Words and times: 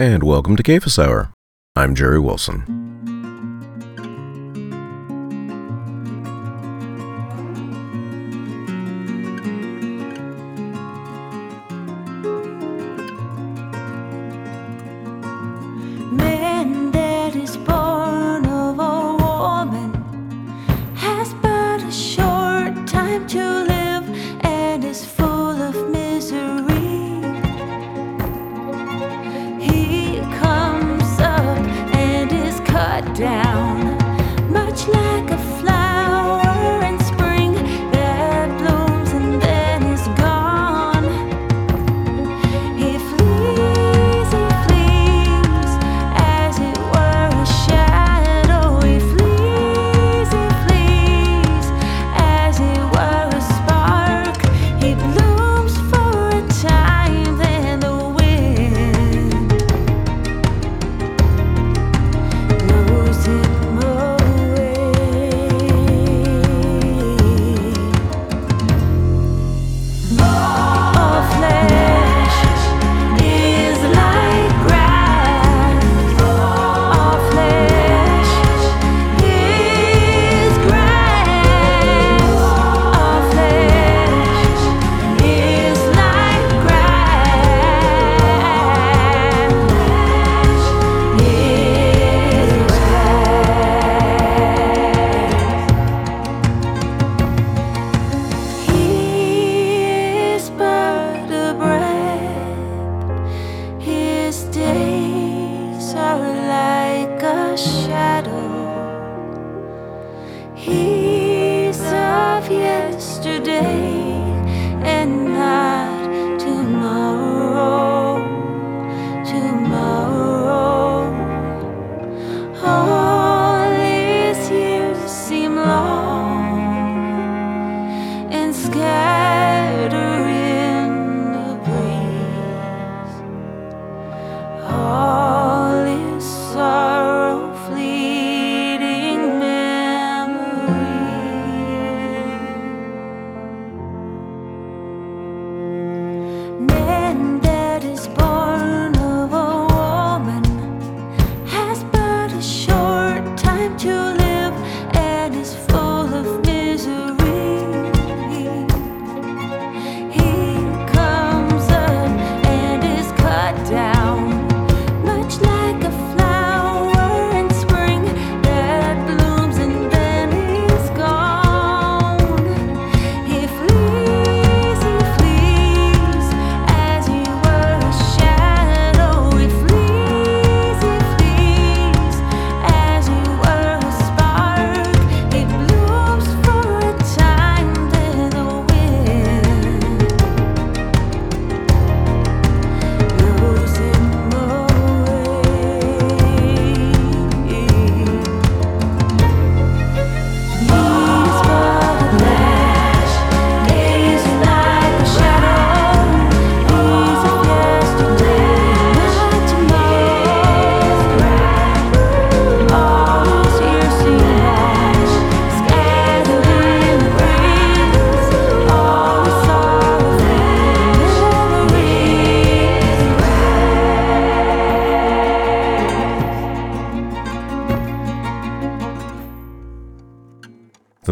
and 0.00 0.22
welcome 0.22 0.56
to 0.56 0.62
Cafus 0.62 0.98
Hour. 0.98 1.30
I'm 1.76 1.94
Jerry 1.94 2.18
Wilson. 2.18 3.19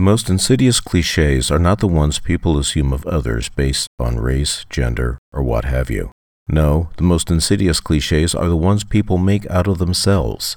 most 0.08 0.30
insidious 0.30 0.80
cliches 0.80 1.50
are 1.50 1.58
not 1.58 1.80
the 1.80 1.86
ones 1.86 2.18
people 2.18 2.56
assume 2.58 2.94
of 2.94 3.04
others 3.04 3.50
based 3.50 3.86
on 3.98 4.16
race, 4.16 4.64
gender, 4.70 5.18
or 5.34 5.42
what 5.42 5.66
have 5.66 5.90
you. 5.90 6.10
No, 6.48 6.88
the 6.96 7.02
most 7.02 7.30
insidious 7.30 7.78
cliches 7.78 8.34
are 8.34 8.48
the 8.48 8.56
ones 8.56 8.84
people 8.84 9.18
make 9.18 9.44
out 9.50 9.66
of 9.68 9.76
themselves. 9.76 10.56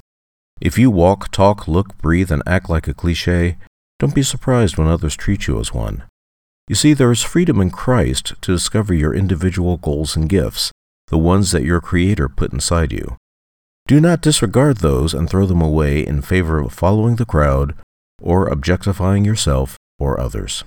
If 0.62 0.80
you 0.80 0.90
walk, 0.90 1.32
talk, 1.34 1.68
look, 1.68 1.98
breathe, 1.98 2.32
and 2.32 2.42
act 2.48 2.70
like 2.70 2.88
a 2.88 2.94
cliche, 2.94 3.58
don't 4.00 4.16
be 4.16 4.24
surprised 4.24 4.78
when 4.78 4.88
others 4.88 5.18
treat 5.18 5.48
you 5.48 5.60
as 5.60 5.74
one. 5.74 6.04
You 6.70 6.76
see, 6.76 6.94
there 6.94 7.12
is 7.12 7.22
freedom 7.22 7.60
in 7.60 7.72
Christ 7.72 8.36
to 8.44 8.54
discover 8.54 8.94
your 8.94 9.14
individual 9.14 9.76
goals 9.76 10.16
and 10.16 10.30
gifts, 10.30 10.72
the 11.08 11.18
ones 11.18 11.52
that 11.52 11.66
your 11.66 11.82
Creator 11.82 12.30
put 12.30 12.54
inside 12.54 12.94
you. 12.94 13.18
Do 13.86 14.00
not 14.00 14.22
disregard 14.22 14.78
those 14.78 15.14
and 15.14 15.30
throw 15.30 15.46
them 15.46 15.62
away 15.62 16.08
in 16.08 16.22
favor 16.22 16.60
of 16.60 16.72
following 16.72 17.18
the 17.18 17.26
crowd 17.26 17.76
or 18.22 18.48
objectifying 18.48 19.26
yourself 19.26 19.78
or 20.00 20.20
others. 20.20 20.64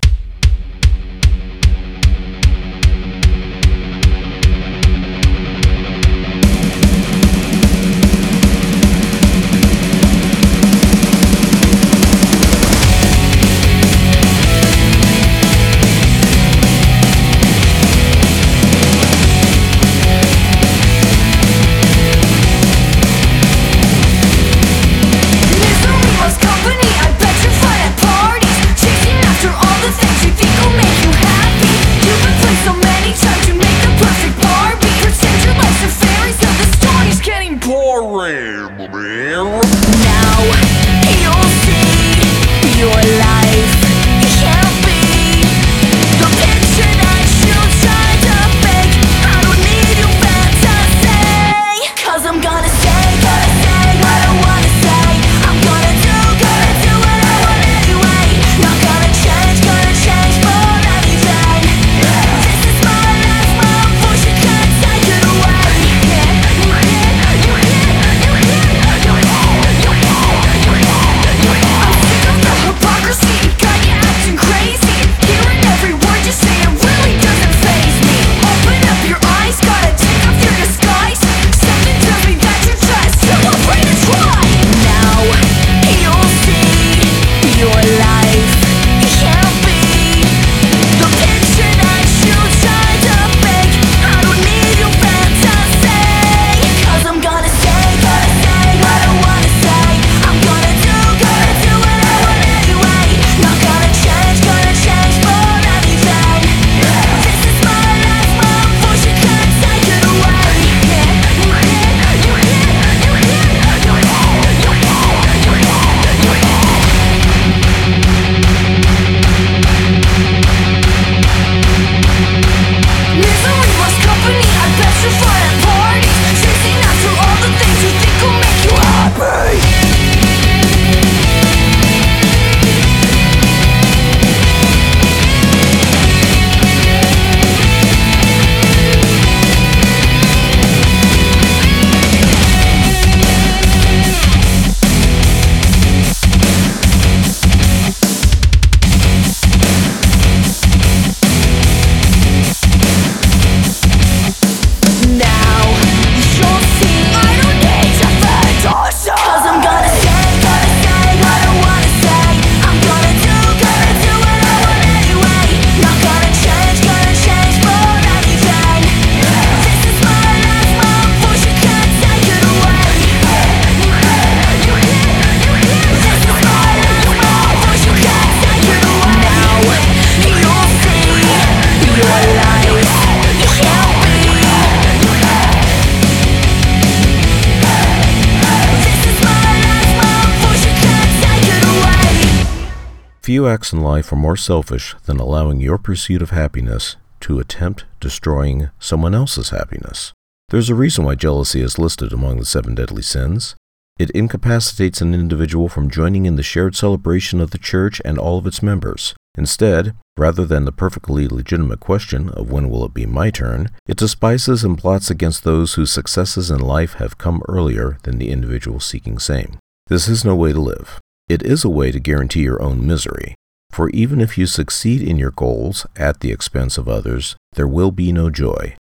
acts 193.47 193.73
in 193.73 193.81
life 193.81 194.11
are 194.11 194.17
more 194.17 194.37
selfish 194.37 194.95
than 195.05 195.19
allowing 195.19 195.59
your 195.59 195.77
pursuit 195.77 196.21
of 196.21 196.31
happiness 196.31 196.95
to 197.21 197.39
attempt 197.39 197.85
destroying 197.99 198.69
someone 198.79 199.15
else's 199.15 199.49
happiness. 199.49 200.13
There's 200.49 200.69
a 200.69 200.75
reason 200.75 201.05
why 201.05 201.15
jealousy 201.15 201.61
is 201.61 201.79
listed 201.79 202.13
among 202.13 202.37
the 202.37 202.45
seven 202.45 202.75
deadly 202.75 203.01
sins. 203.01 203.55
It 203.97 204.11
incapacitates 204.11 205.01
an 205.01 205.13
individual 205.13 205.69
from 205.69 205.89
joining 205.89 206.25
in 206.25 206.35
the 206.35 206.43
shared 206.43 206.75
celebration 206.75 207.41
of 207.41 207.51
the 207.51 207.57
church 207.57 208.01
and 208.03 208.19
all 208.19 208.37
of 208.37 208.45
its 208.45 208.61
members. 208.61 209.15
Instead, 209.37 209.95
rather 210.17 210.45
than 210.45 210.65
the 210.65 210.71
perfectly 210.71 211.27
legitimate 211.27 211.79
question 211.79 212.29
of 212.29 212.51
when 212.51 212.69
will 212.69 212.85
it 212.85 212.93
be 212.93 213.05
my 213.05 213.29
turn, 213.29 213.69
it 213.87 213.97
despises 213.97 214.63
and 214.63 214.77
plots 214.77 215.09
against 215.09 215.43
those 215.43 215.73
whose 215.73 215.91
successes 215.91 216.51
in 216.51 216.59
life 216.59 216.93
have 216.95 217.17
come 217.17 217.41
earlier 217.47 217.97
than 218.03 218.17
the 218.17 218.29
individual 218.29 218.79
seeking 218.79 219.17
same. 219.17 219.57
This 219.87 220.07
is 220.07 220.25
no 220.25 220.35
way 220.35 220.53
to 220.53 220.59
live. 220.59 220.99
It 221.27 221.41
is 221.41 221.65
a 221.65 221.69
way 221.69 221.91
to 221.91 221.99
guarantee 221.99 222.41
your 222.41 222.61
own 222.61 222.85
misery, 222.85 223.33
for 223.71 223.89
even 223.89 224.21
if 224.21 224.37
you 224.37 224.45
succeed 224.45 225.01
in 225.01 225.17
your 225.17 225.31
goals 225.31 225.87
at 225.95 226.19
the 226.19 226.31
expense 226.31 226.77
of 226.77 226.87
others, 226.87 227.35
there 227.53 227.67
will 227.67 227.89
be 227.89 228.11
no 228.11 228.29
joy. 228.29 228.75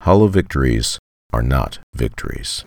Hollow 0.00 0.28
victories 0.28 0.98
are 1.34 1.42
not 1.42 1.80
victories. 1.94 2.64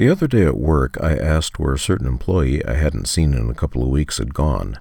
The 0.00 0.08
other 0.08 0.26
day 0.26 0.46
at 0.46 0.56
work, 0.56 0.96
I 0.98 1.14
asked 1.14 1.58
where 1.58 1.74
a 1.74 1.78
certain 1.78 2.06
employee 2.06 2.64
I 2.64 2.72
hadn't 2.72 3.06
seen 3.06 3.34
in 3.34 3.50
a 3.50 3.54
couple 3.54 3.82
of 3.82 3.90
weeks 3.90 4.16
had 4.16 4.32
gone. 4.32 4.80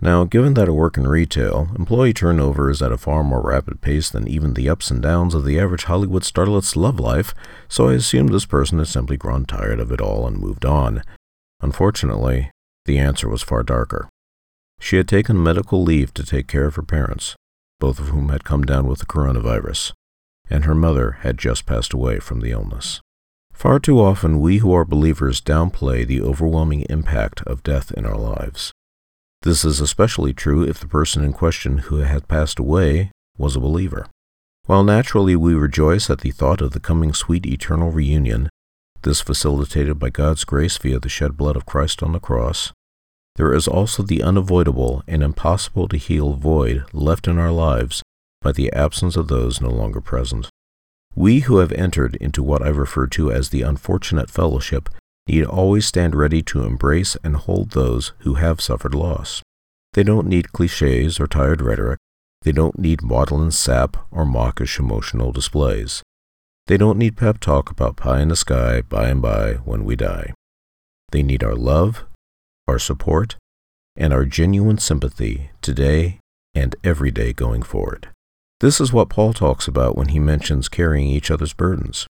Now, 0.00 0.24
given 0.24 0.54
that 0.54 0.66
I 0.66 0.70
work 0.70 0.96
in 0.96 1.06
retail, 1.06 1.68
employee 1.78 2.14
turnover 2.14 2.70
is 2.70 2.80
at 2.80 2.90
a 2.90 2.96
far 2.96 3.22
more 3.22 3.42
rapid 3.42 3.82
pace 3.82 4.08
than 4.08 4.26
even 4.26 4.54
the 4.54 4.70
ups 4.70 4.90
and 4.90 5.02
downs 5.02 5.34
of 5.34 5.44
the 5.44 5.60
average 5.60 5.84
Hollywood 5.84 6.24
starlet's 6.24 6.74
love 6.74 6.98
life, 6.98 7.34
so 7.68 7.90
I 7.90 7.92
assumed 7.92 8.30
this 8.30 8.46
person 8.46 8.78
had 8.78 8.88
simply 8.88 9.18
grown 9.18 9.44
tired 9.44 9.78
of 9.78 9.92
it 9.92 10.00
all 10.00 10.26
and 10.26 10.38
moved 10.38 10.64
on. 10.64 11.02
Unfortunately, 11.60 12.50
the 12.86 12.96
answer 12.96 13.28
was 13.28 13.42
far 13.42 13.62
darker. 13.62 14.08
She 14.80 14.96
had 14.96 15.06
taken 15.06 15.42
medical 15.42 15.82
leave 15.82 16.14
to 16.14 16.24
take 16.24 16.48
care 16.48 16.64
of 16.64 16.76
her 16.76 16.82
parents, 16.82 17.36
both 17.78 17.98
of 17.98 18.08
whom 18.08 18.30
had 18.30 18.44
come 18.44 18.62
down 18.62 18.86
with 18.86 19.00
the 19.00 19.04
coronavirus, 19.04 19.92
and 20.48 20.64
her 20.64 20.74
mother 20.74 21.18
had 21.20 21.36
just 21.36 21.66
passed 21.66 21.92
away 21.92 22.20
from 22.20 22.40
the 22.40 22.52
illness. 22.52 23.02
Far 23.56 23.78
too 23.78 23.98
often, 23.98 24.38
we 24.38 24.58
who 24.58 24.74
are 24.74 24.84
believers 24.84 25.40
downplay 25.40 26.06
the 26.06 26.20
overwhelming 26.20 26.82
impact 26.90 27.40
of 27.46 27.62
death 27.62 27.90
in 27.90 28.04
our 28.04 28.18
lives. 28.18 28.70
This 29.40 29.64
is 29.64 29.80
especially 29.80 30.34
true 30.34 30.62
if 30.62 30.78
the 30.78 30.86
person 30.86 31.24
in 31.24 31.32
question 31.32 31.78
who 31.78 31.96
had 31.96 32.28
passed 32.28 32.58
away 32.58 33.10
was 33.38 33.56
a 33.56 33.60
believer. 33.60 34.08
While 34.66 34.84
naturally 34.84 35.36
we 35.36 35.54
rejoice 35.54 36.10
at 36.10 36.20
the 36.20 36.32
thought 36.32 36.60
of 36.60 36.72
the 36.72 36.80
coming 36.80 37.14
sweet 37.14 37.46
eternal 37.46 37.90
reunion, 37.90 38.50
this 39.00 39.22
facilitated 39.22 39.98
by 39.98 40.10
God's 40.10 40.44
grace 40.44 40.76
via 40.76 40.98
the 40.98 41.08
shed 41.08 41.38
blood 41.38 41.56
of 41.56 41.64
Christ 41.64 42.02
on 42.02 42.12
the 42.12 42.20
cross, 42.20 42.74
there 43.36 43.54
is 43.54 43.66
also 43.66 44.02
the 44.02 44.22
unavoidable 44.22 45.02
and 45.08 45.22
impossible 45.22 45.88
to 45.88 45.96
heal 45.96 46.34
void 46.34 46.84
left 46.92 47.26
in 47.26 47.38
our 47.38 47.52
lives 47.52 48.02
by 48.42 48.52
the 48.52 48.70
absence 48.74 49.16
of 49.16 49.28
those 49.28 49.62
no 49.62 49.70
longer 49.70 50.02
present. 50.02 50.50
We 51.18 51.40
who 51.40 51.58
have 51.58 51.72
entered 51.72 52.16
into 52.16 52.42
what 52.42 52.60
I 52.60 52.68
refer 52.68 53.06
to 53.06 53.32
as 53.32 53.48
the 53.48 53.62
unfortunate 53.62 54.30
fellowship 54.30 54.90
need 55.26 55.46
always 55.46 55.86
stand 55.86 56.14
ready 56.14 56.42
to 56.42 56.64
embrace 56.64 57.16
and 57.24 57.36
hold 57.36 57.70
those 57.70 58.12
who 58.18 58.34
have 58.34 58.60
suffered 58.60 58.94
loss. 58.94 59.42
They 59.94 60.02
don't 60.02 60.28
need 60.28 60.52
cliches 60.52 61.18
or 61.18 61.26
tired 61.26 61.62
rhetoric. 61.62 61.98
They 62.42 62.52
don't 62.52 62.78
need 62.78 63.02
maudlin 63.02 63.50
sap 63.50 63.96
or 64.10 64.26
mawkish 64.26 64.78
emotional 64.78 65.32
displays. 65.32 66.02
They 66.66 66.76
don't 66.76 66.98
need 66.98 67.16
pep 67.16 67.40
talk 67.40 67.70
about 67.70 67.96
pie 67.96 68.20
in 68.20 68.28
the 68.28 68.36
sky 68.36 68.82
by 68.82 69.08
and 69.08 69.22
by 69.22 69.54
when 69.64 69.86
we 69.86 69.96
die. 69.96 70.34
They 71.12 71.22
need 71.22 71.42
our 71.42 71.54
love, 71.54 72.04
our 72.68 72.78
support, 72.78 73.36
and 73.96 74.12
our 74.12 74.26
genuine 74.26 74.76
sympathy 74.76 75.50
today 75.62 76.20
and 76.54 76.76
every 76.84 77.10
day 77.10 77.32
going 77.32 77.62
forward. 77.62 78.10
This 78.60 78.80
is 78.80 78.92
what 78.92 79.10
Paul 79.10 79.34
talks 79.34 79.68
about 79.68 79.96
when 79.96 80.08
he 80.08 80.18
mentions 80.18 80.68
carrying 80.68 81.08
each 81.08 81.30
other's 81.30 81.52
burdens. 81.52 82.06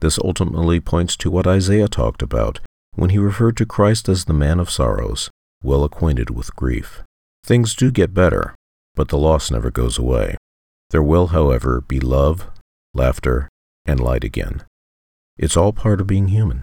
This 0.00 0.18
ultimately 0.18 0.80
points 0.80 1.16
to 1.18 1.30
what 1.30 1.46
Isaiah 1.46 1.88
talked 1.88 2.22
about 2.22 2.60
when 2.94 3.10
he 3.10 3.18
referred 3.18 3.58
to 3.58 3.66
Christ 3.66 4.08
as 4.08 4.24
the 4.24 4.32
man 4.32 4.58
of 4.58 4.70
sorrows, 4.70 5.30
well 5.62 5.84
acquainted 5.84 6.30
with 6.30 6.56
grief. 6.56 7.02
Things 7.44 7.74
do 7.74 7.90
get 7.90 8.14
better, 8.14 8.54
but 8.94 9.08
the 9.08 9.18
loss 9.18 9.50
never 9.50 9.70
goes 9.70 9.98
away. 9.98 10.36
There 10.90 11.02
will, 11.02 11.28
however, 11.28 11.82
be 11.82 12.00
love, 12.00 12.48
laughter, 12.94 13.48
and 13.84 14.00
light 14.00 14.24
again. 14.24 14.62
It's 15.36 15.56
all 15.56 15.74
part 15.74 16.00
of 16.00 16.06
being 16.06 16.28
human. 16.28 16.62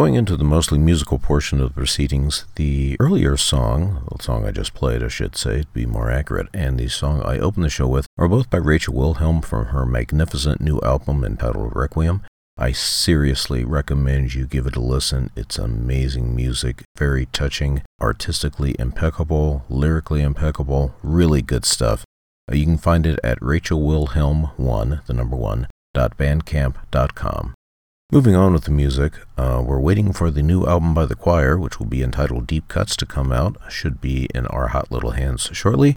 Going 0.00 0.14
into 0.14 0.38
the 0.38 0.44
mostly 0.44 0.78
musical 0.78 1.18
portion 1.18 1.60
of 1.60 1.68
the 1.68 1.74
proceedings, 1.74 2.46
the 2.54 2.96
earlier 2.98 3.36
song, 3.36 4.02
the 4.10 4.22
song 4.22 4.46
I 4.46 4.50
just 4.50 4.72
played, 4.72 5.02
I 5.02 5.08
should 5.08 5.36
say, 5.36 5.60
to 5.60 5.66
be 5.74 5.84
more 5.84 6.10
accurate, 6.10 6.48
and 6.54 6.80
the 6.80 6.88
song 6.88 7.20
I 7.20 7.38
opened 7.38 7.66
the 7.66 7.68
show 7.68 7.86
with 7.86 8.06
are 8.16 8.26
both 8.26 8.48
by 8.48 8.56
Rachel 8.56 8.94
Wilhelm 8.94 9.42
from 9.42 9.66
her 9.66 9.84
magnificent 9.84 10.62
new 10.62 10.80
album 10.82 11.22
entitled 11.22 11.76
Requiem. 11.76 12.22
I 12.56 12.72
seriously 12.72 13.62
recommend 13.62 14.32
you 14.32 14.46
give 14.46 14.66
it 14.66 14.74
a 14.74 14.80
listen. 14.80 15.28
It's 15.36 15.58
amazing 15.58 16.34
music, 16.34 16.82
very 16.96 17.26
touching, 17.26 17.82
artistically 18.00 18.74
impeccable, 18.78 19.66
lyrically 19.68 20.22
impeccable, 20.22 20.94
really 21.02 21.42
good 21.42 21.66
stuff. 21.66 22.06
You 22.50 22.64
can 22.64 22.78
find 22.78 23.04
it 23.04 23.20
at 23.22 23.38
rachelwilhelm1, 23.40 25.04
the 25.04 25.12
number 25.12 25.36
one, 25.36 25.66
dot 25.92 26.16
bandcamp.com. 26.16 27.54
Moving 28.12 28.34
on 28.34 28.52
with 28.52 28.64
the 28.64 28.72
music, 28.72 29.12
uh, 29.38 29.62
we're 29.64 29.78
waiting 29.78 30.12
for 30.12 30.32
the 30.32 30.42
new 30.42 30.66
album 30.66 30.94
by 30.94 31.06
The 31.06 31.14
Choir, 31.14 31.56
which 31.56 31.78
will 31.78 31.86
be 31.86 32.02
entitled 32.02 32.48
Deep 32.48 32.66
Cuts, 32.66 32.96
to 32.96 33.06
come 33.06 33.30
out. 33.30 33.56
Should 33.70 34.00
be 34.00 34.26
in 34.34 34.48
our 34.48 34.68
hot 34.68 34.90
little 34.90 35.12
hands 35.12 35.48
shortly. 35.52 35.94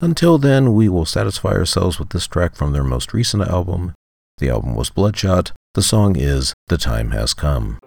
Until 0.00 0.38
then, 0.38 0.74
we 0.74 0.88
will 0.88 1.04
satisfy 1.04 1.50
ourselves 1.50 2.00
with 2.00 2.08
this 2.08 2.26
track 2.26 2.56
from 2.56 2.72
their 2.72 2.82
most 2.82 3.14
recent 3.14 3.44
album. 3.44 3.94
The 4.38 4.50
album 4.50 4.74
was 4.74 4.90
Bloodshot. 4.90 5.52
The 5.74 5.82
song 5.82 6.16
is 6.16 6.52
The 6.66 6.78
Time 6.78 7.12
Has 7.12 7.32
Come. 7.32 7.78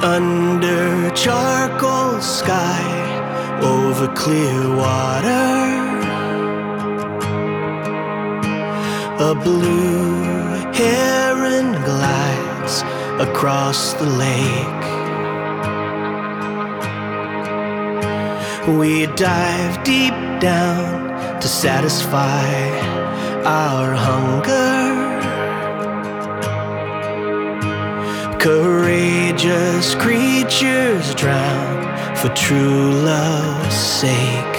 Under 0.00 1.10
charcoal 1.16 2.20
sky, 2.20 3.17
over 3.62 4.08
clear 4.14 4.76
water, 4.76 5.66
a 9.20 9.34
blue 9.34 10.22
heron 10.72 11.72
glides 11.82 12.82
across 13.20 13.94
the 13.94 14.06
lake. 14.06 14.84
We 18.78 19.06
dive 19.16 19.82
deep 19.82 20.12
down 20.40 21.40
to 21.40 21.48
satisfy 21.48 22.46
our 23.44 23.94
hunger. 23.94 25.07
Courageous 28.38 29.96
creatures 29.96 31.12
drown 31.16 32.14
for 32.14 32.28
true 32.36 32.92
love's 32.92 33.74
sake. 33.74 34.56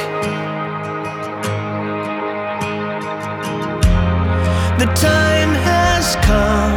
The 4.78 4.92
time 4.96 5.54
has 5.64 6.18
come 6.28 6.76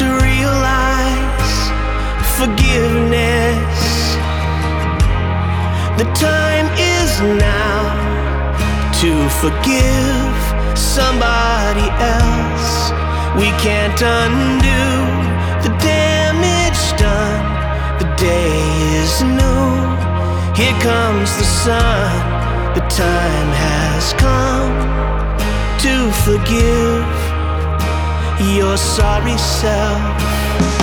to 0.00 0.06
realize 0.24 1.56
forgiveness. 2.38 4.16
The 5.98 6.10
time 6.14 6.66
is 6.78 7.20
now 7.20 7.82
to 9.00 9.28
forgive 9.42 10.78
somebody 10.78 11.90
else. 12.00 12.90
We 13.36 13.50
can't 13.60 14.00
undo 14.00 15.15
day 18.26 18.58
is 19.02 19.22
new. 19.22 19.66
Here 20.58 20.78
comes 20.90 21.30
the 21.40 21.48
sun. 21.62 22.10
The 22.76 22.84
time 23.04 23.50
has 23.66 24.04
come 24.26 24.76
to 25.84 25.94
forgive 26.26 27.08
your 28.56 28.76
sorry 28.76 29.38
self. 29.38 30.75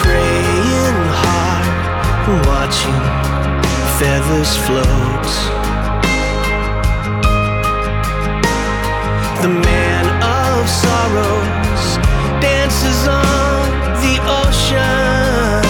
praying 0.00 1.00
hard, 1.20 1.66
watching 2.46 3.02
feathers 3.98 4.56
float. 4.64 5.28
The 9.42 9.48
man 9.48 10.06
of 10.22 10.66
sorrows 10.66 11.84
dances 12.40 13.06
on 13.06 13.70
the 14.00 14.16
ocean. 14.40 15.64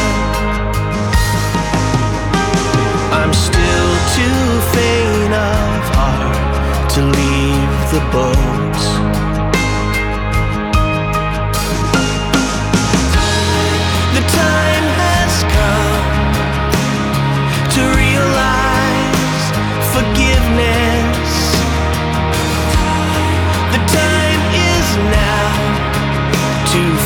I'm 3.13 3.33
still 3.35 3.93
too 4.15 4.61
faint 4.71 5.35
of 5.35 5.83
heart 5.97 6.91
to 6.95 7.01
leave 7.03 7.91
the 7.91 8.01
boat. 8.13 8.70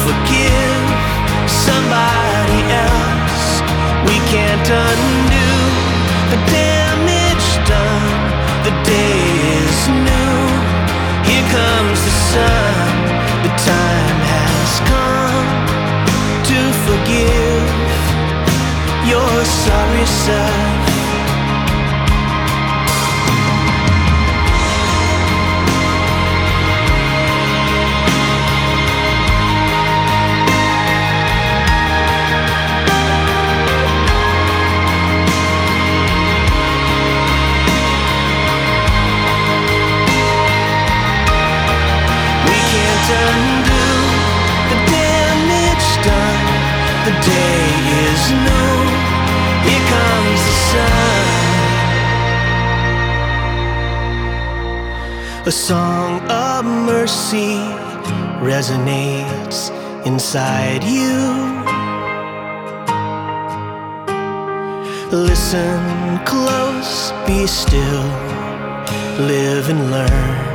Forgive 0.07 0.85
somebody 1.49 2.61
else. 2.87 3.47
We 4.09 4.17
can't 4.33 4.69
undo 4.87 5.51
the 6.33 6.41
damage 6.53 7.49
done. 7.69 8.21
The 8.67 8.75
day 8.85 9.23
is 9.61 9.79
new. 10.09 10.39
Here 11.29 11.47
comes 11.57 11.99
the 12.09 12.15
sun. 12.33 12.85
The 13.47 13.53
time 13.73 14.21
has 14.35 14.71
come 14.93 15.51
to 16.51 16.61
forgive 16.87 17.69
your 19.11 19.35
sorry 19.65 20.07
self. 20.07 20.74
A 55.47 55.53
song 55.53 56.23
of 56.31 56.65
mercy 56.65 57.59
resonates 58.41 59.69
inside 60.07 60.83
you. 60.83 61.21
Listen 65.13 66.19
close, 66.25 67.13
be 67.27 67.47
still, 67.47 68.05
live 69.19 69.69
and 69.69 69.91
learn. 69.91 70.54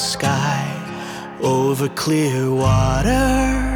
Sky 0.00 0.64
over 1.42 1.88
clear 1.90 2.50
water. 2.50 3.69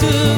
to 0.00 0.35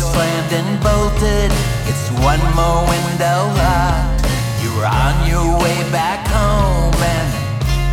door 0.00 0.12
slammed 0.12 0.52
and 0.52 0.80
bolted. 0.82 1.50
It's 1.88 2.06
one 2.20 2.42
more 2.54 2.82
window 2.84 3.38
locked. 3.60 4.28
You 4.62 4.68
were 4.76 4.84
on 4.84 5.16
your 5.28 5.48
way 5.62 5.78
back 5.90 6.20
home, 6.28 6.96
and 7.14 7.28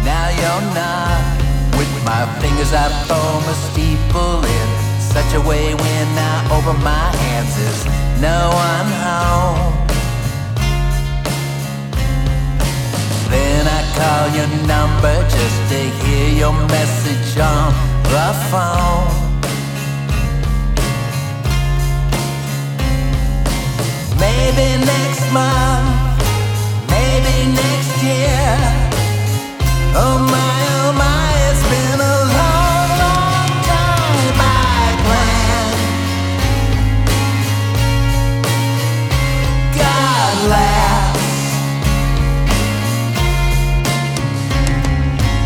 now 0.04 0.28
you're 0.40 0.66
not. 0.76 1.22
With 1.78 1.94
my 2.04 2.24
fingers, 2.42 2.74
I 2.74 2.90
form 3.08 3.44
a 3.48 3.56
steeple 3.68 4.44
in 4.44 4.68
such 5.00 5.32
a 5.40 5.42
way 5.42 5.74
when 5.74 6.08
I 6.18 6.36
open 6.56 6.78
my 6.84 7.08
hands, 7.24 7.56
there's 7.58 7.86
no 8.20 8.40
one 8.68 8.90
home. 9.08 9.74
Then 13.32 13.64
I 13.80 13.82
call 13.98 14.26
your 14.38 14.50
number 14.68 15.16
just 15.38 15.60
to 15.72 15.80
hear 16.04 16.30
your 16.42 16.54
message 16.68 17.38
on 17.40 17.72
the 18.12 18.28
phone. 18.52 19.23
Maybe 24.26 24.68
next 24.86 25.26
month, 25.34 26.22
maybe 26.90 27.36
next 27.62 27.94
year. 28.08 28.48
Oh 30.04 30.18
my, 30.34 30.56
oh 30.80 30.92
my, 31.04 31.28
it's 31.50 31.64
been 31.74 32.00
a 32.14 32.18
long, 32.40 32.90
long 33.04 33.52
time. 33.72 34.38
God 39.84 40.36
laughs. 40.56 41.30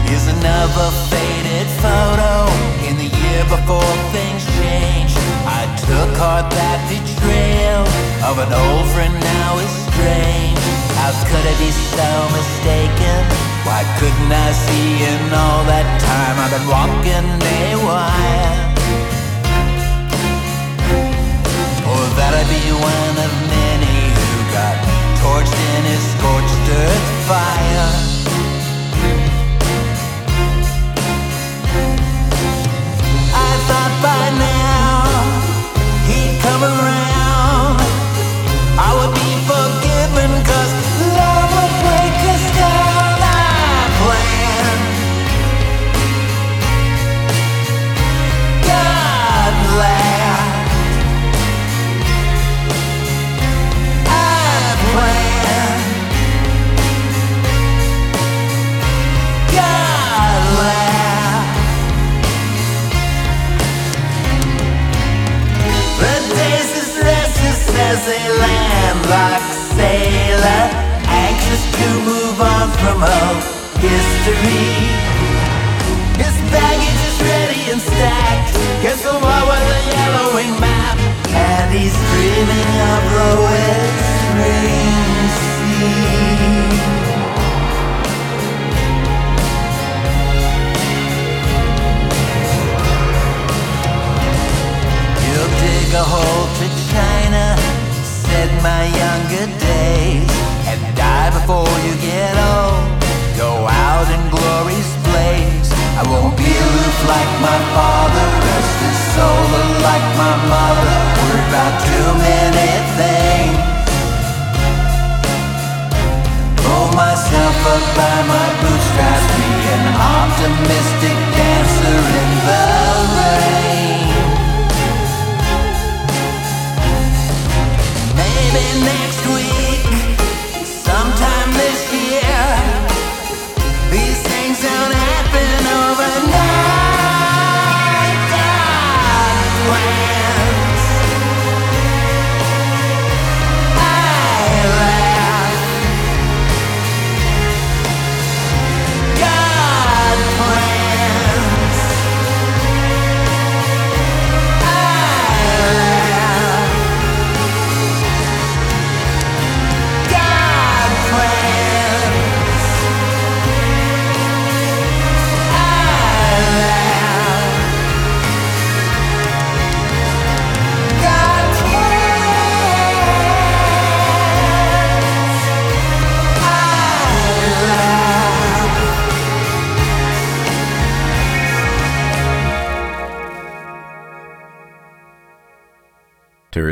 Here's 0.06 0.28
another 0.38 0.88
faded 1.10 1.68
photo 1.84 2.34
in 2.88 2.94
the 3.02 3.10
year 3.22 3.44
before 3.56 3.96
things 4.16 4.44
changed. 4.58 5.07
Took 5.88 6.20
heart 6.20 6.52
that 6.52 6.84
betrayal 6.92 7.88
of 8.28 8.36
an 8.44 8.52
old 8.52 8.86
friend 8.92 9.16
now 9.16 9.56
is 9.56 9.72
strange. 9.88 10.60
How 11.00 11.16
could 11.24 11.46
I 11.48 11.56
be 11.64 11.72
so 11.72 12.10
mistaken? 12.36 13.24
Why 13.64 13.88
couldn't 13.96 14.28
I 14.28 14.52
see 14.52 15.08
in 15.08 15.32
all 15.32 15.64
that 15.64 15.88
time 16.04 16.36
I've 16.44 16.52
been 16.52 16.68
walking 16.68 17.24
a 17.40 17.80
while? 17.88 18.68
Or 21.88 22.04
that 22.20 22.36
I'd 22.36 22.52
be 22.52 22.68
one 22.76 23.16
of 23.24 23.47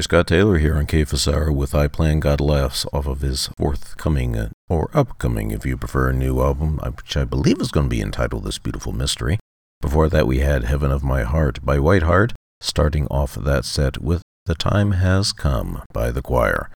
Scott 0.01 0.27
Taylor 0.27 0.57
here 0.57 0.75
on 0.75 0.85
KFS 0.85 1.31
Hour 1.31 1.51
with 1.51 1.75
I 1.75 1.87
Plan 1.87 2.19
God 2.19 2.41
Laughs 2.41 2.85
off 2.91 3.07
of 3.07 3.21
his 3.21 3.47
forthcoming, 3.57 4.35
uh, 4.35 4.49
or 4.67 4.89
upcoming 4.93 5.51
if 5.51 5.65
you 5.65 5.77
prefer, 5.77 6.09
a 6.09 6.13
new 6.13 6.41
album, 6.41 6.79
uh, 6.81 6.91
which 6.91 7.15
I 7.15 7.23
believe 7.23 7.61
is 7.61 7.71
going 7.71 7.85
to 7.85 7.95
be 7.95 8.01
entitled 8.01 8.43
This 8.43 8.57
Beautiful 8.57 8.91
Mystery. 8.91 9.39
Before 9.81 10.09
that, 10.09 10.27
we 10.27 10.39
had 10.39 10.63
Heaven 10.63 10.91
of 10.91 11.03
My 11.03 11.23
Heart 11.23 11.65
by 11.65 11.77
Whiteheart, 11.77 12.33
starting 12.59 13.07
off 13.07 13.35
that 13.35 13.65
set 13.65 14.01
with 14.01 14.21
The 14.45 14.55
Time 14.55 14.91
Has 14.93 15.31
Come 15.31 15.83
by 15.93 16.11
The 16.11 16.21
Choir. 16.21 16.69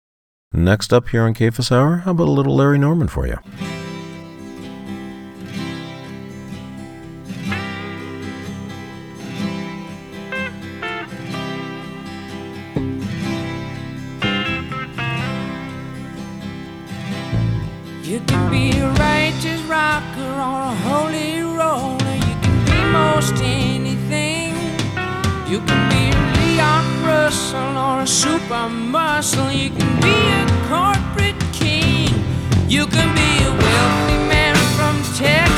Next 0.53 0.93
up 0.93 1.09
here 1.09 1.24
on 1.24 1.34
KFS 1.34 1.72
Hour, 1.72 1.97
how 1.97 2.11
about 2.11 2.28
a 2.28 2.32
little 2.32 2.55
Larry 2.55 2.78
Norman 2.78 3.07
for? 3.07 3.28
You 3.28 3.39
be 23.20 23.26
most 23.26 23.43
anything. 23.43 24.55
You 25.47 25.59
can 25.59 25.89
be 25.89 26.09
a 26.09 26.55
Leon 26.55 27.03
Russell 27.03 27.78
or 27.78 28.01
a 28.01 28.07
super 28.07 28.70
muscle. 28.70 29.51
You 29.51 29.70
can 29.72 30.01
be 30.01 30.15
a 30.41 30.45
corporate 30.70 31.41
king. 31.51 32.13
You 32.67 32.86
can 32.88 33.13
be 33.15 33.43
a 33.43 33.51
wealthy 33.51 34.17
man 34.30 34.55
from 34.76 34.95
Texas 35.15 35.49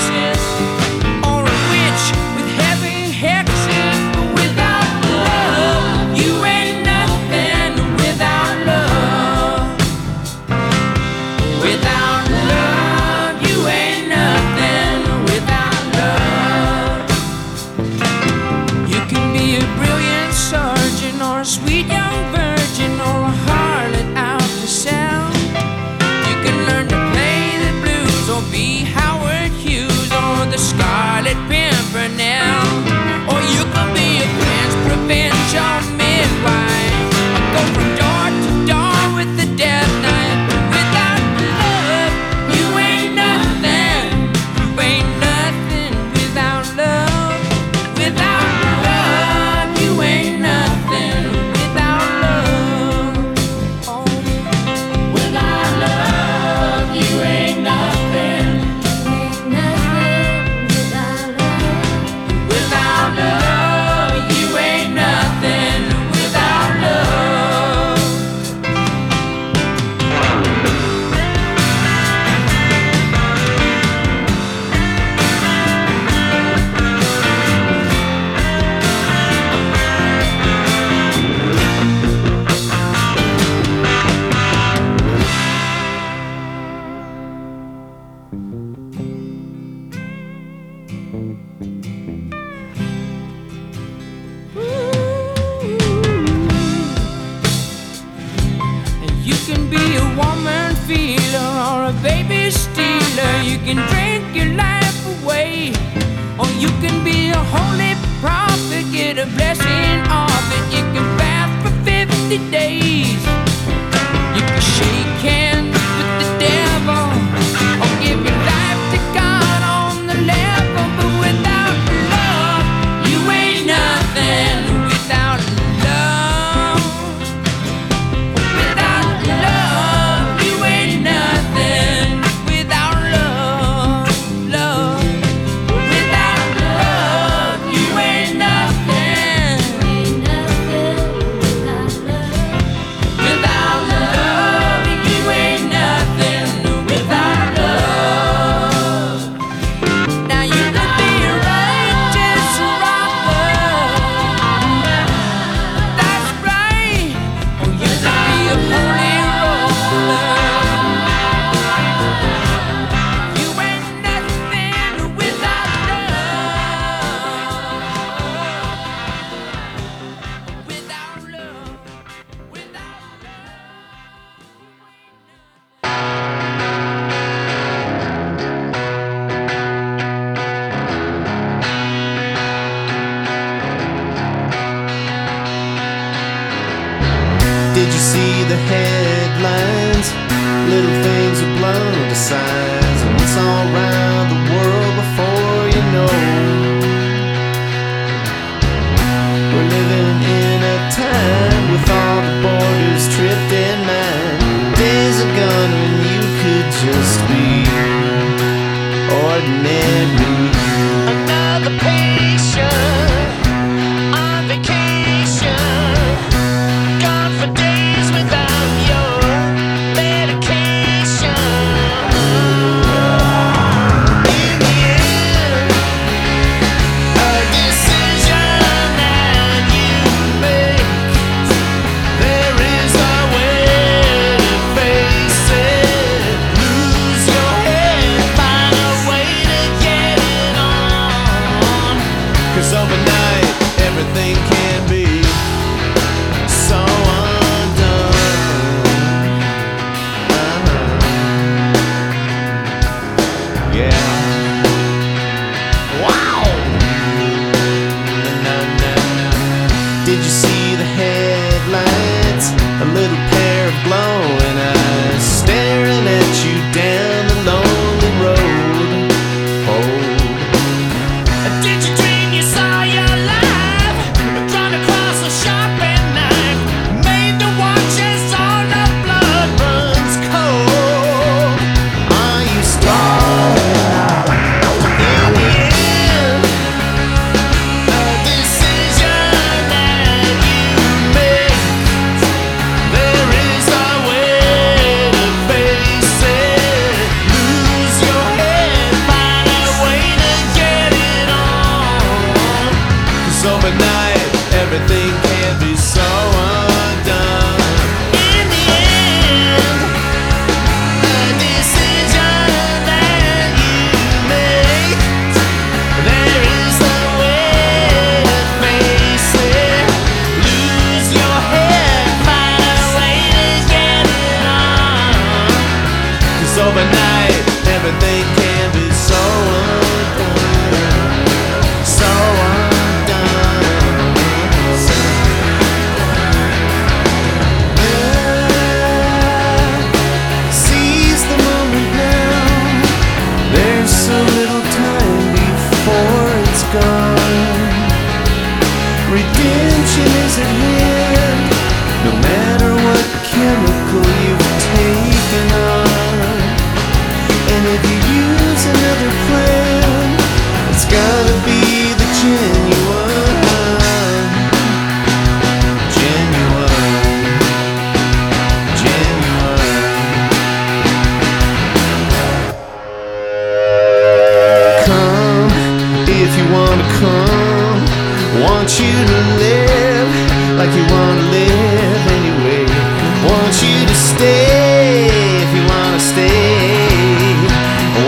stay 384.22 385.08
if 385.42 385.50
you 385.56 385.64
wanna 385.72 386.00
stay. 386.00 386.30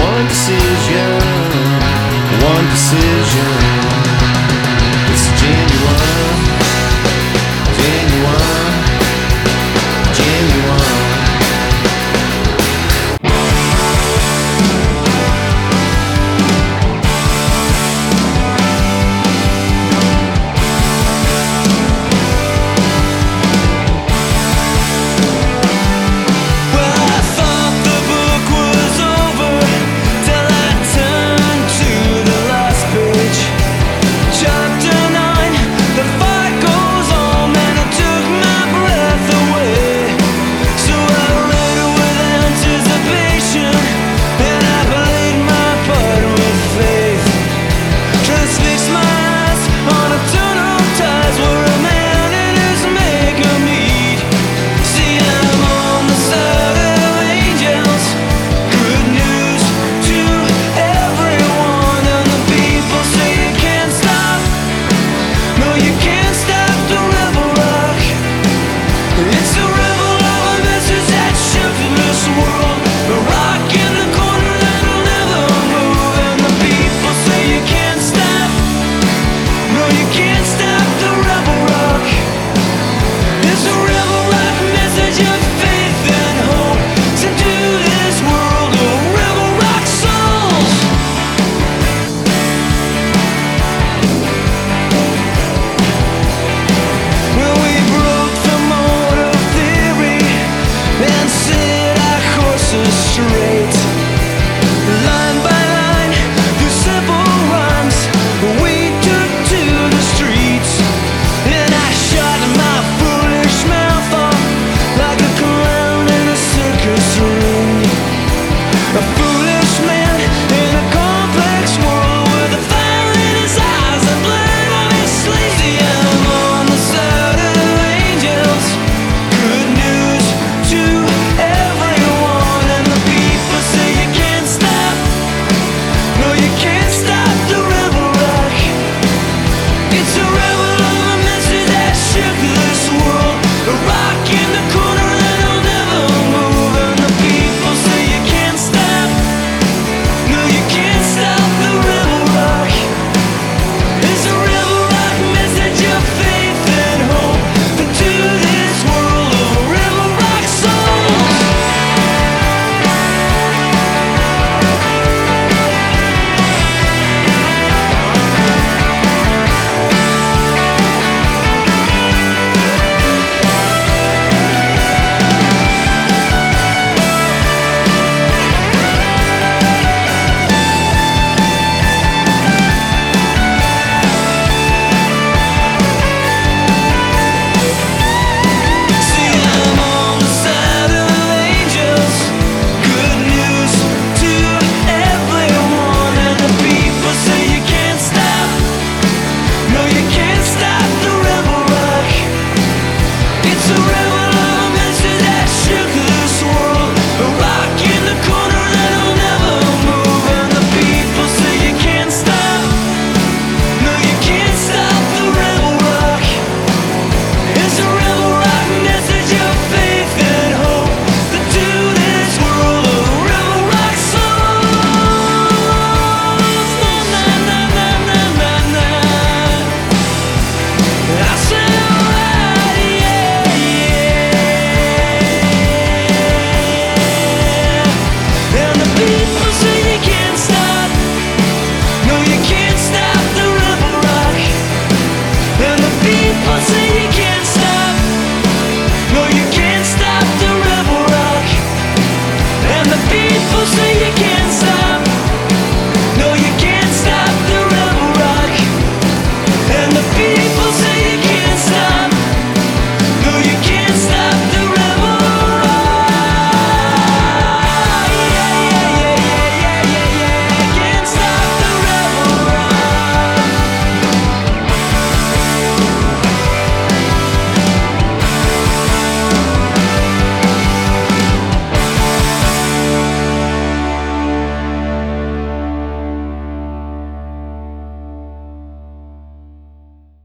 One 0.10 0.28
decision, 0.28 1.20
one 2.52 2.66
decision. 2.70 3.73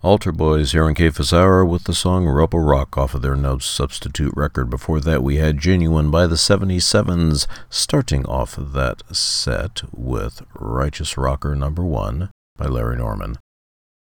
Altar 0.09 0.33
Boys 0.33 0.73
here 0.73 0.85
on 0.85 0.95
KFS 0.95 1.35
Hour 1.35 1.67
with 1.67 1.85
the 1.85 1.95
song 1.95 2.25
Rubble 2.25 2.61
Rock 2.61 2.97
off 2.97 3.15
of 3.15 3.21
their 3.21 3.37
No 3.37 3.59
Substitute 3.59 4.33
record. 4.35 4.71
Before 4.71 5.01
that, 5.01 5.23
we 5.23 5.37
had 5.37 5.59
Genuine 5.59 6.11
by 6.11 6.27
the 6.27 6.37
77s, 6.37 7.47
starting 7.69 8.25
off 8.25 8.57
that 8.59 9.03
set 9.15 9.83
with 9.93 10.41
Righteous 10.55 11.19
Rocker 11.19 11.55
number 11.55 11.85
one 11.85 12.31
by 12.57 12.65
Larry 12.65 12.97
Norman. 12.97 13.37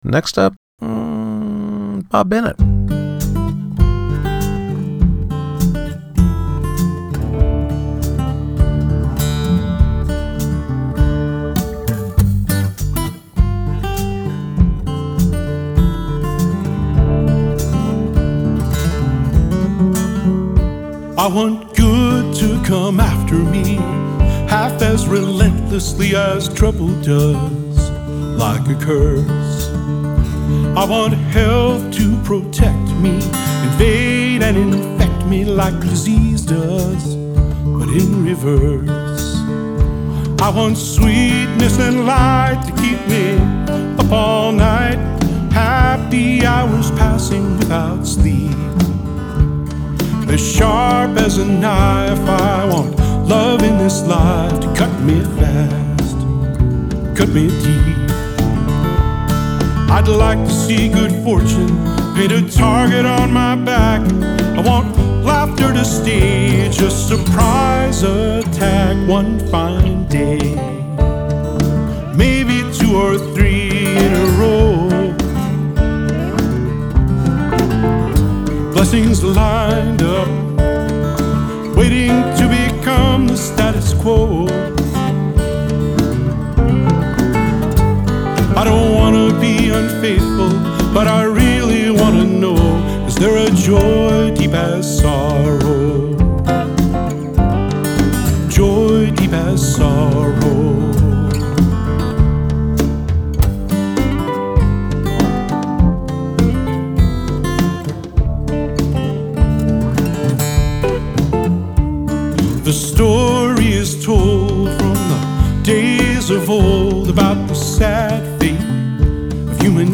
Next 0.03 0.39
up, 0.39 0.55
mm, 0.83 2.09
Bob 2.09 2.29
Bennett. 2.29 2.82
I 21.23 21.29
want 21.29 21.77
good 21.77 22.35
to 22.35 22.61
come 22.65 22.99
after 22.99 23.37
me, 23.37 23.77
half 24.51 24.83
as 24.83 25.07
relentlessly 25.07 26.17
as 26.17 26.53
trouble 26.53 26.89
does, 27.01 27.91
like 28.37 28.67
a 28.67 28.75
curse. 28.75 29.69
I 30.77 30.85
want 30.85 31.15
health 31.15 31.93
to 31.95 32.21
protect 32.25 32.89
me, 32.97 33.15
invade 33.63 34.43
and 34.43 34.57
infect 34.57 35.25
me 35.27 35.45
like 35.45 35.79
disease 35.79 36.43
does, 36.43 37.15
but 37.15 37.89
in 37.89 38.25
reverse. 38.25 39.37
I 40.43 40.51
want 40.53 40.77
sweetness 40.77 41.79
and 41.79 42.05
light 42.05 42.61
to 42.67 42.73
keep 42.83 42.99
me 43.07 43.37
up 43.97 44.11
all 44.11 44.51
night, 44.51 44.99
happy 45.53 46.45
hours 46.45 46.91
passing 46.91 47.59
without 47.59 48.05
sleep 48.05 48.51
as 50.33 50.41
sharp 50.41 51.19
as 51.19 51.39
a 51.39 51.45
knife. 51.45 52.19
I 52.21 52.65
want 52.65 52.97
love 53.29 53.63
in 53.63 53.77
this 53.79 54.03
life 54.07 54.61
to 54.61 54.67
cut 54.75 54.93
me 55.03 55.21
fast, 55.39 56.17
cut 57.17 57.29
me 57.29 57.49
deep. 57.49 58.11
I'd 59.91 60.09
like 60.09 60.39
to 60.39 60.51
see 60.51 60.89
good 60.89 61.13
fortune 61.23 61.93
paint 62.15 62.33
a 62.33 62.43
target 62.51 63.05
on 63.05 63.33
my 63.33 63.55
back. 63.57 64.01
I 64.57 64.61
want 64.61 64.97
laughter 65.23 65.73
to 65.73 65.85
stage 65.85 66.81
a 66.81 66.91
surprise 66.91 68.03
attack 68.03 68.97
one 69.09 69.39
fine 69.51 70.07
day. 70.07 70.39
Maybe 72.17 72.63
two 72.79 72.97
or 72.97 73.19
three 73.35 73.52
blessings 78.93 79.25
lined 79.25 80.03
up, 80.03 80.29
waiting 81.75 82.11
to 82.37 82.47
become 82.47 83.27
the 83.27 83.35
status 83.35 83.95
quo. 83.95 84.47
I 88.55 88.65
don't 88.65 88.95
want 88.95 89.17
to 89.17 89.41
be 89.41 89.71
unfaithful, 89.71 90.51
but 90.93 91.07
I 91.07 91.23
really 91.23 91.91
want 91.91 92.17
to 92.17 92.27
know 92.27 92.59
is 93.07 93.15
there 93.15 93.39
a 93.39 93.51
joy 93.53 94.35
deep 94.35 94.53
as 94.53 95.01
sorrow? 95.01 95.82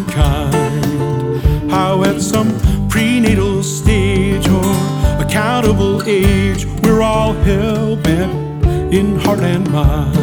Humankind. 0.08 1.70
How 1.70 2.02
at 2.04 2.20
some 2.20 2.58
prenatal 2.88 3.62
stage 3.62 4.48
or 4.48 5.22
accountable 5.22 6.02
age, 6.06 6.66
we're 6.82 7.02
all 7.02 7.32
hell 7.32 7.96
bent 7.96 8.64
in 8.94 9.18
heart 9.18 9.40
and 9.40 9.70
mind. 9.70 10.16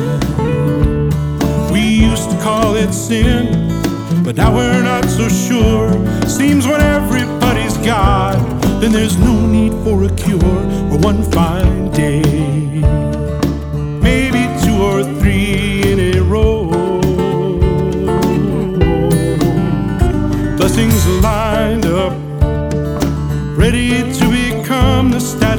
We 1.71 1.81
used 1.81 2.29
to 2.31 2.38
call 2.41 2.75
it 2.75 2.93
sin, 2.93 4.23
but 4.23 4.36
now 4.36 4.55
we're 4.55 4.83
not 4.83 5.05
so 5.05 5.27
sure. 5.29 5.91
Seems 6.27 6.65
when 6.65 6.81
everybody's 6.81 7.77
God, 7.77 8.38
then 8.81 8.91
there's 8.91 9.17
no 9.17 9.45
need 9.45 9.73
for 9.83 10.03
a 10.03 10.15
cure 10.15 10.43
or 10.91 10.97
one 10.97 11.23
fine 11.31 11.91
day. 11.91 12.64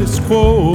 Status 0.07 0.27
quo. 0.27 0.73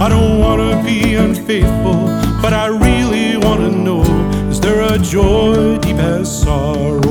I 0.00 0.08
don't 0.08 0.38
want 0.38 0.60
to 0.60 0.82
be 0.84 1.14
unfaithful, 1.14 2.06
but 2.42 2.52
I 2.52 2.66
really 2.66 3.36
want 3.36 3.60
to 3.60 3.70
know 3.70 4.02
is 4.48 4.60
there 4.60 4.82
a 4.82 4.98
joy 4.98 5.78
deep 5.78 5.96
as 5.96 6.42
sorrow? 6.42 7.05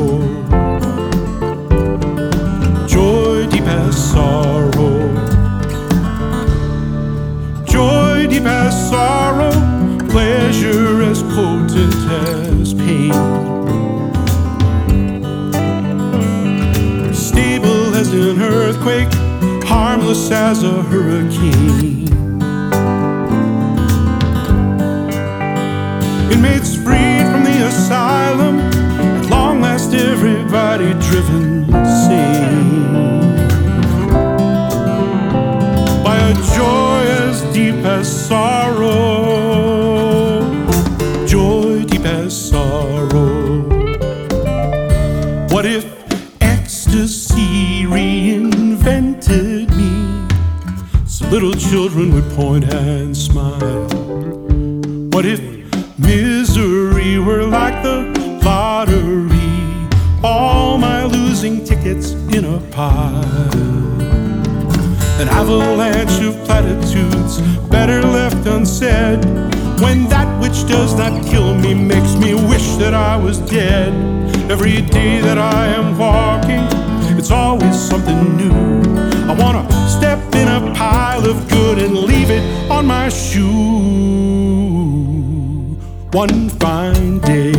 As 20.55 20.63
a 20.63 20.81
hurricane. 20.83 21.64
Point 52.35 52.65
and 52.73 53.15
smile. 53.15 53.87
What 55.13 55.25
if 55.25 55.39
misery 55.97 57.17
were 57.17 57.43
like 57.43 57.81
the 57.81 58.11
lottery? 58.43 59.87
All 60.21 60.77
my 60.77 61.05
losing 61.05 61.63
tickets 61.63 62.11
in 62.35 62.43
a 62.43 62.59
pile. 62.71 63.23
An 65.21 65.29
avalanche 65.29 66.21
of 66.25 66.35
platitudes 66.43 67.39
better 67.69 68.01
left 68.01 68.45
unsaid. 68.45 69.23
When 69.79 70.09
that 70.09 70.27
which 70.41 70.67
does 70.67 70.93
not 70.93 71.25
kill 71.25 71.55
me 71.55 71.73
makes 71.73 72.15
me 72.15 72.33
wish 72.33 72.67
that 72.75 72.93
I 72.93 73.15
was 73.15 73.39
dead. 73.39 73.93
Every 74.51 74.81
day 74.81 75.21
that 75.21 75.37
I 75.37 75.67
am 75.67 75.97
walking, 75.97 76.67
it's 77.17 77.31
always 77.31 77.79
something 77.79 78.35
new. 78.35 78.51
I 79.31 79.33
wanna 79.39 79.74
pile 81.15 81.29
of 81.29 81.47
good 81.47 81.79
and 81.79 81.97
leave 81.97 82.29
it 82.29 82.43
on 82.69 82.85
my 82.85 83.07
shoe. 83.09 83.45
One 86.11 86.49
fine 86.49 87.19
day, 87.19 87.51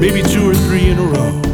maybe 0.00 0.22
two 0.22 0.50
or 0.50 0.54
three 0.54 0.90
in 0.90 0.98
a 0.98 1.02
row. 1.02 1.47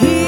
He 0.00 0.23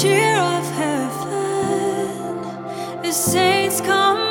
cheer 0.00 0.36
of 0.36 0.64
heaven, 0.72 2.42
the 3.02 3.12
saints 3.12 3.80
come. 3.80 4.23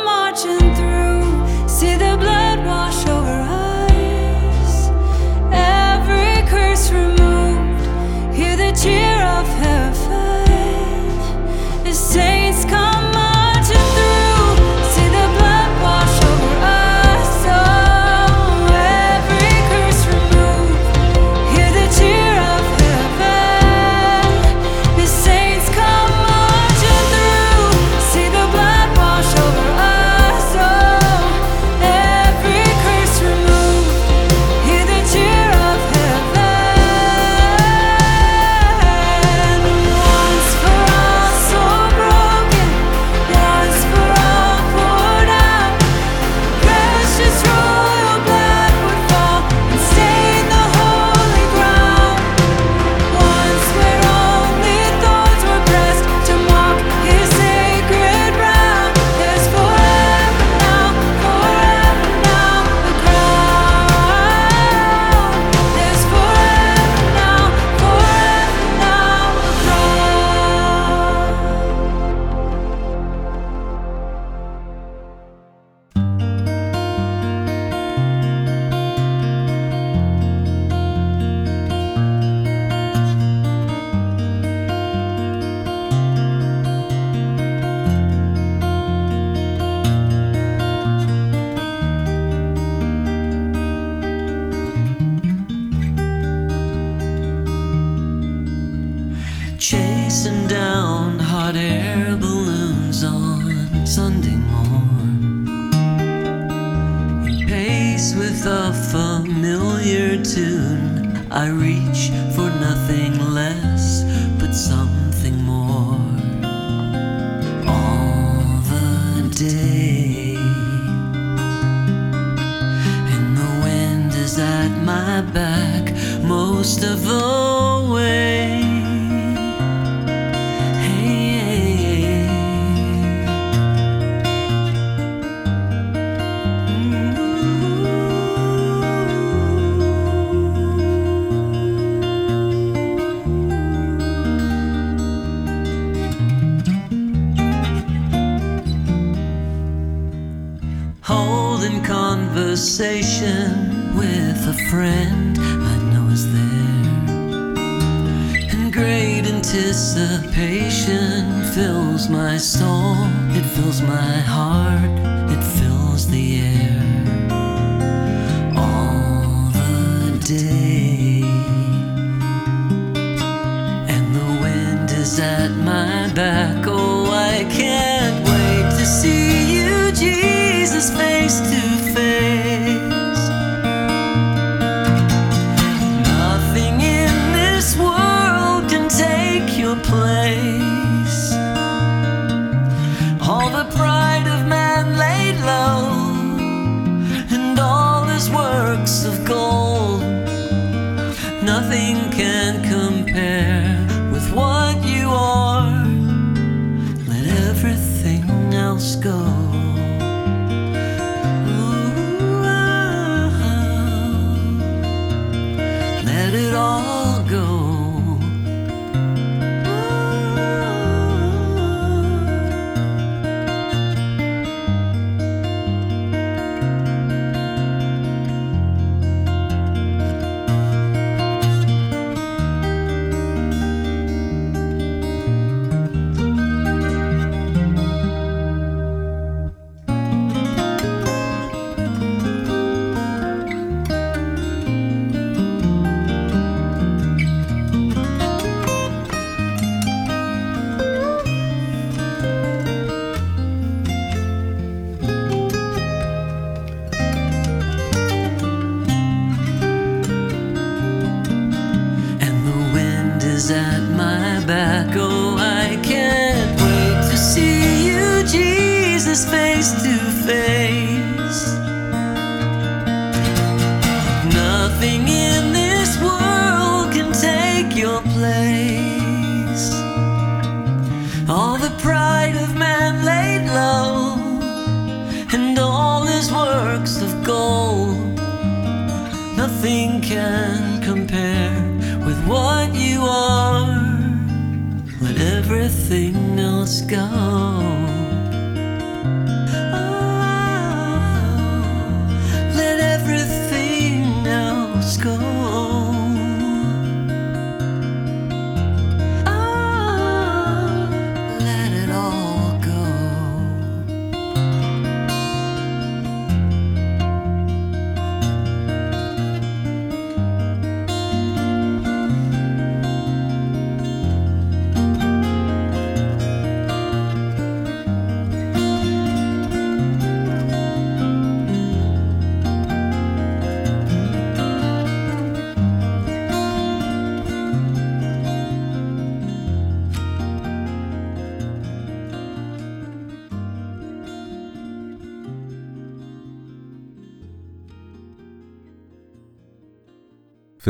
Most 126.81 127.52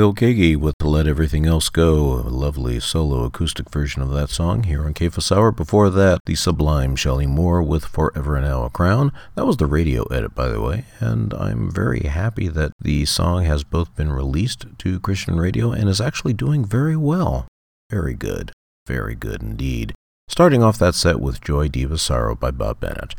Phil 0.03 0.13
Keaggy 0.13 0.57
with 0.57 0.77
To 0.79 0.89
Let 0.89 1.07
Everything 1.07 1.45
Else 1.45 1.69
Go, 1.69 2.15
a 2.15 2.27
lovely 2.27 2.77
solo 2.81 3.23
acoustic 3.23 3.69
version 3.69 4.01
of 4.01 4.09
that 4.09 4.29
song 4.29 4.63
here 4.63 4.83
on 4.83 4.93
KFS 4.93 5.33
Hour. 5.33 5.53
Before 5.53 5.89
that, 5.89 6.19
the 6.25 6.35
sublime 6.35 6.97
Shelley 6.97 7.25
Moore 7.25 7.63
with 7.63 7.85
Forever 7.85 8.35
and 8.35 8.45
Now 8.45 8.65
a 8.65 8.69
Crown. 8.69 9.13
That 9.35 9.45
was 9.45 9.55
the 9.55 9.65
radio 9.65 10.03
edit, 10.07 10.35
by 10.35 10.49
the 10.49 10.59
way, 10.59 10.83
and 10.99 11.33
I'm 11.33 11.71
very 11.71 12.01
happy 12.01 12.49
that 12.49 12.73
the 12.81 13.05
song 13.05 13.45
has 13.45 13.63
both 13.63 13.95
been 13.95 14.11
released 14.11 14.65
to 14.79 14.99
Christian 14.99 15.37
radio 15.37 15.71
and 15.71 15.87
is 15.87 16.01
actually 16.01 16.33
doing 16.33 16.65
very 16.65 16.97
well. 16.97 17.47
Very 17.89 18.13
good. 18.13 18.51
Very 18.85 19.15
good 19.15 19.41
indeed. 19.41 19.93
Starting 20.27 20.61
off 20.61 20.77
that 20.79 20.95
set 20.95 21.21
with 21.21 21.39
Joy 21.39 21.69
Deep 21.69 21.91
as 21.91 22.01
Sorrow 22.01 22.35
by 22.35 22.51
Bob 22.51 22.81
Bennett. 22.81 23.15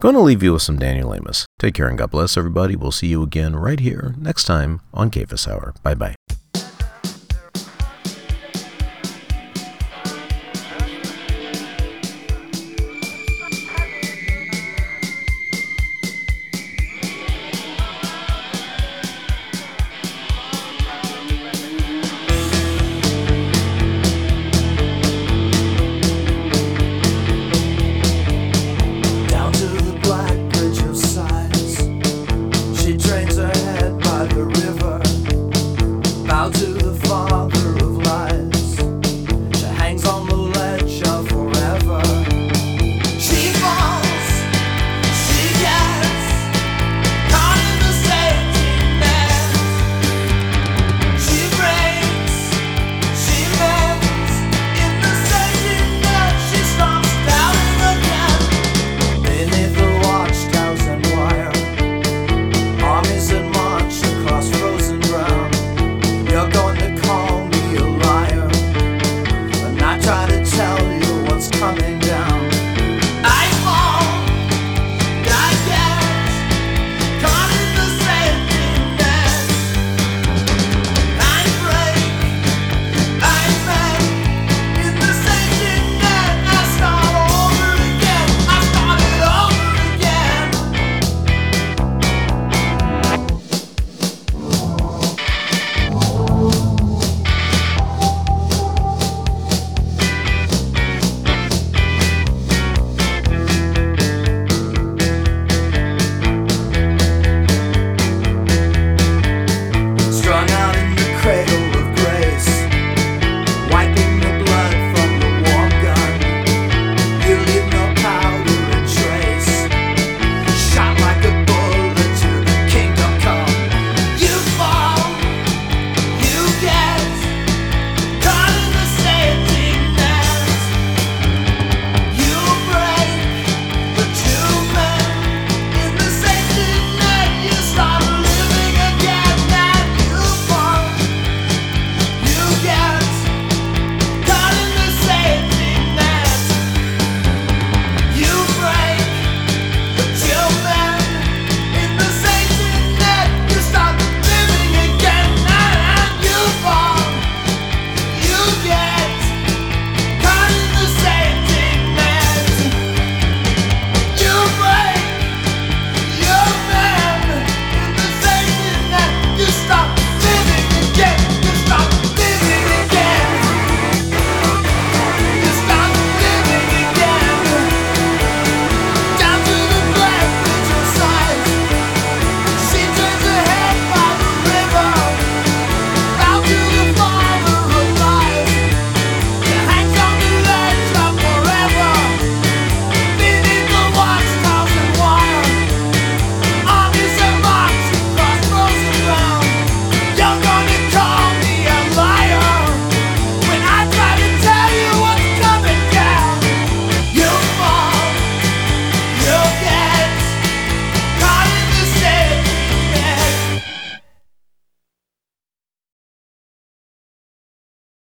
Going 0.00 0.14
to 0.14 0.20
leave 0.20 0.44
you 0.44 0.52
with 0.52 0.62
some 0.62 0.78
Daniel 0.78 1.12
Amos. 1.12 1.44
Take 1.58 1.74
care 1.74 1.88
and 1.88 1.98
God 1.98 2.12
bless 2.12 2.36
everybody. 2.36 2.76
We'll 2.76 2.92
see 2.92 3.08
you 3.08 3.20
again 3.24 3.56
right 3.56 3.80
here 3.80 4.14
next 4.16 4.44
time 4.44 4.80
on 4.94 5.10
KFS 5.10 5.48
Hour. 5.48 5.74
Bye 5.82 5.96
bye. 5.96 6.14